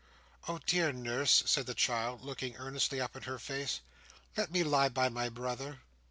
"Oh! 0.47 0.59
dear 0.65 0.91
nurse!" 0.91 1.43
said 1.45 1.67
the 1.67 1.75
child, 1.75 2.23
looking 2.23 2.55
earnestly 2.55 2.99
up 2.99 3.15
in 3.15 3.21
her 3.21 3.37
face, 3.37 3.81
"let 4.35 4.49
me 4.49 4.63
lie 4.63 4.89
by 4.89 5.09
my 5.09 5.29
brother!" 5.29 5.81